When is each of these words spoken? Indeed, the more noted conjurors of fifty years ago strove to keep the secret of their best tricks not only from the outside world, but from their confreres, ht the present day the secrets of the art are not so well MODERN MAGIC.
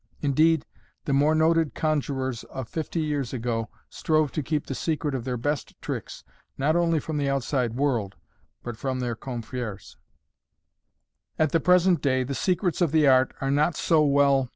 Indeed, 0.21 0.65
the 1.05 1.13
more 1.13 1.35
noted 1.35 1.75
conjurors 1.75 2.43
of 2.45 2.67
fifty 2.67 3.01
years 3.01 3.33
ago 3.33 3.69
strove 3.87 4.31
to 4.31 4.41
keep 4.41 4.65
the 4.65 4.73
secret 4.73 5.13
of 5.13 5.25
their 5.25 5.37
best 5.37 5.79
tricks 5.79 6.23
not 6.57 6.75
only 6.75 6.99
from 6.99 7.17
the 7.17 7.29
outside 7.29 7.75
world, 7.75 8.15
but 8.63 8.75
from 8.77 8.99
their 8.99 9.13
confreres, 9.15 9.97
ht 11.39 11.51
the 11.51 11.59
present 11.59 12.01
day 12.01 12.23
the 12.23 12.33
secrets 12.33 12.81
of 12.81 12.91
the 12.91 13.07
art 13.07 13.35
are 13.41 13.51
not 13.51 13.75
so 13.75 14.03
well 14.03 14.29
MODERN 14.31 14.41
MAGIC. 14.45 14.49